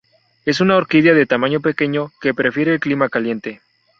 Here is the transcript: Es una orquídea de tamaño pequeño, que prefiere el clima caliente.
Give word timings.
Es 0.45 0.61
una 0.61 0.77
orquídea 0.77 1.13
de 1.13 1.27
tamaño 1.27 1.59
pequeño, 1.59 2.11
que 2.21 2.33
prefiere 2.33 2.73
el 2.73 2.79
clima 2.79 3.07
caliente. 3.07 3.61